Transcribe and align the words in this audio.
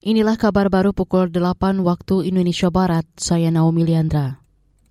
Inilah 0.00 0.40
kabar 0.40 0.72
baru 0.72 0.96
pukul 0.96 1.28
8 1.28 1.84
waktu 1.84 2.24
Indonesia 2.24 2.72
Barat. 2.72 3.04
Saya 3.20 3.52
Naomi 3.52 3.84
Liandra. 3.84 4.40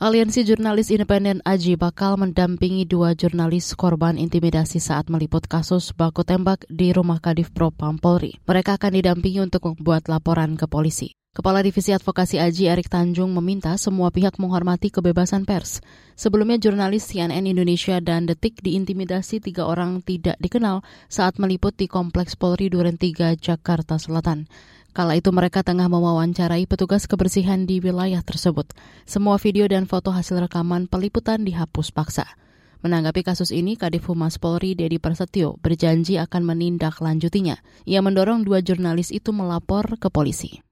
Aliansi 0.00 0.48
Jurnalis 0.48 0.88
Independen 0.88 1.44
AJI 1.44 1.76
bakal 1.76 2.16
mendampingi 2.16 2.88
dua 2.88 3.12
jurnalis 3.12 3.76
korban 3.76 4.16
intimidasi 4.16 4.80
saat 4.80 5.12
meliput 5.12 5.44
kasus 5.44 5.92
baku 5.92 6.24
tembak 6.24 6.64
di 6.72 6.96
rumah 6.96 7.20
Kadif 7.20 7.52
Propam 7.52 8.00
Polri. 8.00 8.40
Mereka 8.48 8.80
akan 8.80 8.96
didampingi 8.96 9.44
untuk 9.44 9.68
membuat 9.68 10.08
laporan 10.08 10.56
ke 10.56 10.64
polisi. 10.64 11.12
Kepala 11.36 11.60
Divisi 11.60 11.92
Advokasi 11.92 12.40
Aji 12.40 12.72
Erik 12.72 12.88
Tanjung 12.88 13.28
meminta 13.28 13.76
semua 13.76 14.08
pihak 14.08 14.40
menghormati 14.40 14.88
kebebasan 14.88 15.44
pers. 15.44 15.84
Sebelumnya 16.16 16.56
jurnalis 16.56 17.04
CNN 17.12 17.44
Indonesia 17.44 18.00
dan 18.00 18.24
Detik 18.24 18.64
diintimidasi 18.64 19.44
tiga 19.44 19.68
orang 19.68 20.00
tidak 20.00 20.40
dikenal 20.40 20.80
saat 21.12 21.36
meliput 21.36 21.76
di 21.76 21.92
Kompleks 21.92 22.40
Polri 22.40 22.72
Duren 22.72 22.96
3, 22.96 23.36
Jakarta 23.36 24.00
Selatan. 24.00 24.48
Kala 24.94 25.18
itu 25.18 25.34
mereka 25.34 25.66
tengah 25.66 25.90
mewawancarai 25.90 26.70
petugas 26.70 27.10
kebersihan 27.10 27.66
di 27.66 27.82
wilayah 27.82 28.22
tersebut. 28.22 28.70
Semua 29.02 29.42
video 29.42 29.66
dan 29.66 29.90
foto 29.90 30.14
hasil 30.14 30.46
rekaman 30.46 30.86
peliputan 30.86 31.42
dihapus 31.42 31.90
paksa. 31.90 32.38
Menanggapi 32.86 33.26
kasus 33.26 33.50
ini, 33.50 33.74
Kadif 33.74 34.06
Humas 34.06 34.38
Polri 34.38 34.78
Dedi 34.78 35.02
Prasetyo 35.02 35.58
berjanji 35.58 36.14
akan 36.22 36.46
menindaklanjutinya. 36.46 37.58
Ia 37.90 38.06
mendorong 38.06 38.46
dua 38.46 38.62
jurnalis 38.62 39.10
itu 39.10 39.34
melapor 39.34 39.98
ke 39.98 40.06
polisi. 40.14 40.62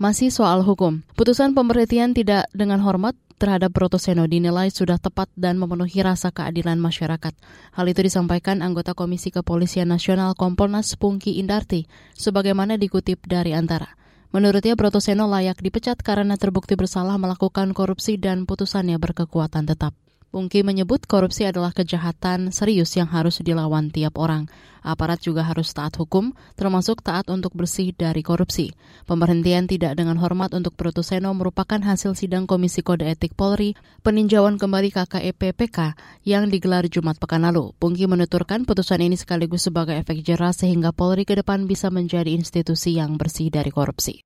Masih 0.00 0.32
soal 0.32 0.64
hukum, 0.64 1.04
putusan 1.12 1.52
pemberhentian 1.52 2.16
tidak 2.16 2.48
dengan 2.56 2.80
hormat 2.80 3.20
terhadap 3.36 3.72
Brotoseno 3.72 4.24
dinilai 4.24 4.72
sudah 4.72 4.96
tepat 4.96 5.28
dan 5.36 5.60
memenuhi 5.60 6.00
rasa 6.00 6.32
keadilan 6.32 6.80
masyarakat. 6.80 7.36
Hal 7.76 7.86
itu 7.88 8.00
disampaikan 8.04 8.64
anggota 8.64 8.96
Komisi 8.96 9.28
Kepolisian 9.28 9.92
Nasional 9.92 10.32
Kompolnas 10.36 10.96
Pungki 10.96 11.36
Indarti, 11.40 11.88
sebagaimana 12.16 12.80
dikutip 12.80 13.24
dari 13.28 13.52
Antara. 13.52 13.96
Menurutnya 14.32 14.76
Brotoseno 14.76 15.28
layak 15.28 15.64
dipecat 15.64 16.00
karena 16.04 16.36
terbukti 16.36 16.76
bersalah 16.76 17.16
melakukan 17.16 17.72
korupsi 17.72 18.20
dan 18.20 18.44
putusannya 18.44 19.00
berkekuatan 19.00 19.64
tetap. 19.64 19.96
Pungki 20.34 20.66
menyebut 20.66 21.06
korupsi 21.06 21.46
adalah 21.46 21.70
kejahatan 21.70 22.50
serius 22.50 22.92
yang 22.98 23.06
harus 23.08 23.38
dilawan 23.40 23.94
tiap 23.94 24.18
orang. 24.18 24.50
Aparat 24.82 25.22
juga 25.22 25.46
harus 25.46 25.70
taat 25.70 25.94
hukum, 25.98 26.34
termasuk 26.58 27.02
taat 27.02 27.30
untuk 27.30 27.54
bersih 27.54 27.94
dari 27.94 28.26
korupsi. 28.26 28.74
Pemberhentian 29.06 29.70
tidak 29.70 29.94
dengan 29.94 30.18
hormat 30.18 30.50
untuk 30.54 30.74
Protuseno 30.74 31.30
merupakan 31.30 31.78
hasil 31.78 32.18
sidang 32.18 32.50
Komisi 32.50 32.82
Kode 32.82 33.06
Etik 33.06 33.38
Polri 33.38 33.78
peninjauan 34.02 34.58
kembali 34.58 34.90
KKEP 34.94 35.54
PK 35.54 35.78
yang 36.26 36.50
digelar 36.50 36.90
Jumat 36.90 37.22
pekan 37.22 37.46
lalu. 37.46 37.70
Pungki 37.78 38.10
menuturkan 38.10 38.66
putusan 38.66 39.06
ini 39.06 39.14
sekaligus 39.14 39.70
sebagai 39.70 39.94
efek 39.94 40.26
jerah 40.26 40.50
sehingga 40.50 40.90
Polri 40.90 41.22
ke 41.22 41.38
depan 41.38 41.70
bisa 41.70 41.86
menjadi 41.90 42.34
institusi 42.34 42.98
yang 42.98 43.14
bersih 43.14 43.50
dari 43.50 43.70
korupsi. 43.70 44.25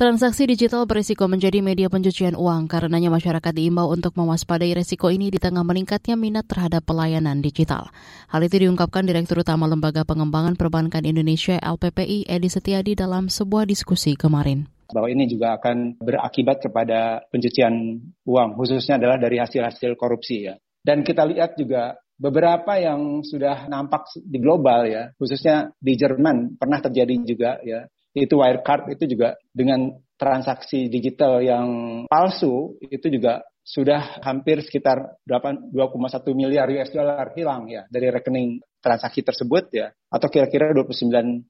Transaksi 0.00 0.48
digital 0.48 0.88
berisiko 0.88 1.28
menjadi 1.28 1.60
media 1.60 1.92
pencucian 1.92 2.32
uang 2.32 2.72
karenanya 2.72 3.12
masyarakat 3.12 3.52
diimbau 3.52 3.92
untuk 3.92 4.16
mewaspadai 4.16 4.72
resiko 4.72 5.12
ini 5.12 5.28
di 5.28 5.36
tengah 5.36 5.60
meningkatnya 5.60 6.16
minat 6.16 6.48
terhadap 6.48 6.88
pelayanan 6.88 7.44
digital. 7.44 7.92
Hal 8.32 8.40
itu 8.40 8.64
diungkapkan 8.64 9.04
Direktur 9.04 9.44
Utama 9.44 9.68
Lembaga 9.68 10.08
Pengembangan 10.08 10.56
Perbankan 10.56 11.04
Indonesia 11.04 11.60
LPPI 11.60 12.32
Edi 12.32 12.48
Setiadi 12.48 12.96
dalam 12.96 13.28
sebuah 13.28 13.68
diskusi 13.68 14.16
kemarin 14.16 14.64
bahwa 14.88 15.12
ini 15.12 15.28
juga 15.28 15.60
akan 15.60 16.00
berakibat 16.00 16.64
kepada 16.64 17.28
pencucian 17.28 18.00
uang, 18.24 18.56
khususnya 18.56 18.96
adalah 18.96 19.20
dari 19.20 19.36
hasil-hasil 19.36 20.00
korupsi 20.00 20.48
ya. 20.48 20.56
Dan 20.80 21.04
kita 21.04 21.28
lihat 21.28 21.60
juga 21.60 22.00
beberapa 22.16 22.80
yang 22.80 23.20
sudah 23.20 23.68
nampak 23.68 24.08
di 24.16 24.40
global 24.40 24.88
ya, 24.88 25.12
khususnya 25.20 25.76
di 25.76 25.92
Jerman 25.92 26.56
pernah 26.56 26.80
terjadi 26.80 27.20
juga 27.20 27.60
ya, 27.60 27.84
itu 28.14 28.34
Wirecard 28.34 28.90
itu 28.90 29.16
juga 29.16 29.38
dengan 29.54 29.94
transaksi 30.18 30.90
digital 30.90 31.40
yang 31.40 31.68
palsu 32.10 32.76
itu 32.84 33.08
juga 33.08 33.40
sudah 33.70 34.18
hampir 34.26 34.60
sekitar 34.66 35.20
2,1 35.24 35.70
miliar 36.34 36.66
US 36.74 36.90
dollar 36.90 37.30
hilang 37.38 37.70
ya 37.70 37.86
dari 37.86 38.10
rekening 38.10 38.58
transaksi 38.80 39.20
tersebut 39.20 39.70
ya 39.70 39.92
atau 40.10 40.26
kira-kira 40.26 40.72
29,61 40.72 41.44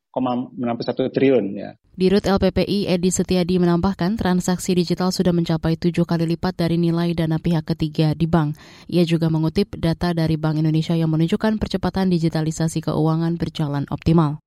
triliun 1.15 1.47
ya. 1.57 1.71
Dirut 1.95 2.27
LPPI 2.27 2.91
Edi 2.91 3.11
Setiadi 3.15 3.57
menambahkan 3.57 4.19
transaksi 4.19 4.75
digital 4.77 5.15
sudah 5.15 5.33
mencapai 5.33 5.79
tujuh 5.79 6.05
kali 6.05 6.27
lipat 6.37 6.61
dari 6.61 6.77
nilai 6.77 7.15
dana 7.15 7.39
pihak 7.39 7.65
ketiga 7.73 8.13
di 8.13 8.27
bank. 8.27 8.59
Ia 8.91 9.07
juga 9.07 9.31
mengutip 9.31 9.79
data 9.79 10.13
dari 10.13 10.35
Bank 10.37 10.61
Indonesia 10.61 10.93
yang 10.99 11.09
menunjukkan 11.15 11.57
percepatan 11.57 12.11
digitalisasi 12.11 12.85
keuangan 12.85 13.39
berjalan 13.39 13.87
optimal. 13.89 14.43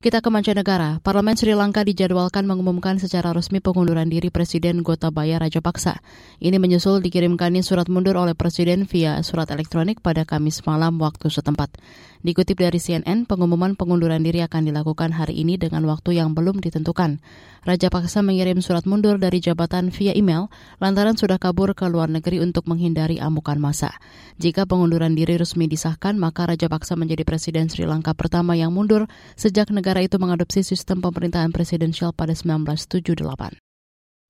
Kita 0.00 0.24
ke 0.24 0.32
mancanegara. 0.32 0.96
Parlemen 1.04 1.36
Sri 1.36 1.52
Lanka 1.52 1.84
dijadwalkan 1.84 2.48
mengumumkan 2.48 2.96
secara 2.96 3.36
resmi 3.36 3.60
pengunduran 3.60 4.08
diri 4.08 4.32
Presiden 4.32 4.80
Gotabaya 4.80 5.36
Rajapaksa. 5.36 6.00
Ini 6.40 6.56
menyusul 6.56 7.04
dikirimkannya 7.04 7.60
surat 7.60 7.84
mundur 7.92 8.16
oleh 8.16 8.32
Presiden 8.32 8.88
via 8.88 9.20
surat 9.20 9.52
elektronik 9.52 10.00
pada 10.00 10.24
Kamis 10.24 10.64
malam 10.64 10.96
waktu 11.04 11.28
setempat. 11.28 11.76
Dikutip 12.24 12.60
dari 12.60 12.80
CNN, 12.80 13.28
pengumuman 13.28 13.76
pengunduran 13.76 14.24
diri 14.24 14.40
akan 14.40 14.72
dilakukan 14.72 15.12
hari 15.12 15.40
ini 15.40 15.60
dengan 15.60 15.84
waktu 15.84 16.16
yang 16.16 16.32
belum 16.32 16.64
ditentukan. 16.64 17.20
Raja 17.64 17.88
Paksa 17.92 18.24
mengirim 18.24 18.64
surat 18.64 18.88
mundur 18.88 19.20
dari 19.20 19.40
jabatan 19.40 19.92
via 19.92 20.16
email 20.16 20.48
lantaran 20.80 21.16
sudah 21.16 21.36
kabur 21.36 21.76
ke 21.76 21.84
luar 21.88 22.08
negeri 22.08 22.40
untuk 22.40 22.64
menghindari 22.68 23.20
amukan 23.20 23.60
masa. 23.60 23.96
Jika 24.40 24.64
pengunduran 24.64 25.12
diri 25.12 25.36
resmi 25.36 25.68
disahkan, 25.68 26.16
maka 26.16 26.48
Raja 26.48 26.72
Paksa 26.72 26.96
menjadi 26.96 27.24
Presiden 27.28 27.68
Sri 27.68 27.84
Lanka 27.84 28.16
pertama 28.16 28.56
yang 28.56 28.72
mundur 28.72 29.08
sejak 29.36 29.68
negara 29.90 30.06
itu 30.06 30.22
mengadopsi 30.22 30.62
sistem 30.62 31.02
pemerintahan 31.02 31.50
presidensial 31.50 32.14
pada 32.14 32.30
1978. 32.30 33.58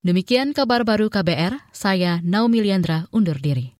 Demikian 0.01 0.57
kabar 0.57 0.81
baru 0.81 1.13
KBR, 1.13 1.69
saya 1.69 2.17
Naomi 2.25 2.65
Liandra 2.65 3.05
undur 3.13 3.37
diri. 3.37 3.69